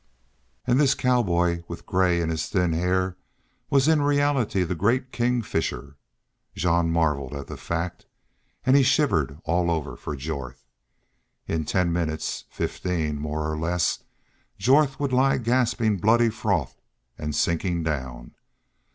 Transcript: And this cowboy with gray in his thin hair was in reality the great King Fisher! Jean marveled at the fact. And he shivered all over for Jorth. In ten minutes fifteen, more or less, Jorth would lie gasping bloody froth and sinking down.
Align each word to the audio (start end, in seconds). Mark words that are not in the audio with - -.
And 0.65 0.79
this 0.79 0.95
cowboy 0.95 1.61
with 1.67 1.85
gray 1.85 2.21
in 2.21 2.29
his 2.29 2.49
thin 2.49 2.73
hair 2.73 3.17
was 3.69 3.87
in 3.87 4.01
reality 4.01 4.63
the 4.63 4.73
great 4.73 5.11
King 5.11 5.43
Fisher! 5.43 5.95
Jean 6.55 6.89
marveled 6.89 7.35
at 7.35 7.45
the 7.45 7.55
fact. 7.55 8.07
And 8.65 8.75
he 8.75 8.81
shivered 8.81 9.39
all 9.43 9.69
over 9.69 9.95
for 9.95 10.15
Jorth. 10.15 10.65
In 11.45 11.65
ten 11.65 11.93
minutes 11.93 12.45
fifteen, 12.49 13.19
more 13.21 13.47
or 13.47 13.55
less, 13.59 13.99
Jorth 14.57 14.99
would 14.99 15.13
lie 15.13 15.37
gasping 15.37 15.97
bloody 15.97 16.31
froth 16.31 16.81
and 17.15 17.35
sinking 17.35 17.83
down. 17.83 18.33